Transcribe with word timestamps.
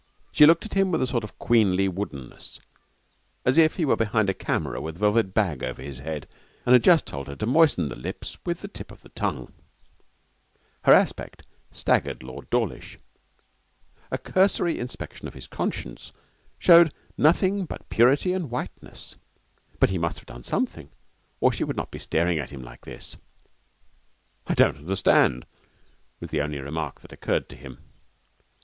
She 0.31 0.47
looked 0.47 0.65
at 0.65 0.73
him 0.73 0.89
with 0.89 1.03
a 1.03 1.05
sort 1.05 1.23
of 1.23 1.37
queenly 1.37 1.87
woodenness, 1.87 2.59
as 3.45 3.59
if 3.59 3.75
he 3.75 3.85
were 3.85 3.95
behind 3.95 4.31
a 4.31 4.33
camera 4.33 4.81
with 4.81 4.95
a 4.95 4.97
velvet 4.99 5.35
bag 5.35 5.63
over 5.63 5.79
his 5.79 5.99
head 5.99 6.27
and 6.65 6.73
had 6.73 6.83
just 6.83 7.05
told 7.05 7.27
her 7.27 7.35
to 7.35 7.45
moisten 7.45 7.87
the 7.87 7.95
lips 7.95 8.39
with 8.43 8.61
the 8.61 8.67
tip 8.67 8.89
of 8.91 9.03
the 9.03 9.09
tongue. 9.09 9.53
Her 10.85 10.93
aspect 10.93 11.45
staggered 11.69 12.23
Lord 12.23 12.49
Dawlish. 12.49 12.97
A 14.09 14.17
cursory 14.17 14.79
inspection 14.79 15.27
of 15.27 15.35
his 15.35 15.45
conscience 15.45 16.11
showed 16.57 16.91
nothing 17.15 17.65
but 17.65 17.87
purity 17.89 18.33
and 18.33 18.49
whiteness, 18.49 19.17
but 19.79 19.91
he 19.91 19.99
must 19.99 20.17
have 20.17 20.25
done 20.25 20.41
something, 20.41 20.89
or 21.39 21.51
she 21.51 21.63
would 21.63 21.77
not 21.77 21.91
be 21.91 21.99
staring 21.99 22.39
at 22.39 22.49
him 22.49 22.63
like 22.63 22.85
this. 22.85 23.17
'I 24.47 24.55
don't 24.55 24.77
understand!' 24.77 25.45
was 26.19 26.31
the 26.31 26.41
only 26.41 26.57
remark 26.57 27.01
that 27.01 27.11
occurred 27.13 27.47
to 27.49 27.55
him. 27.55 27.77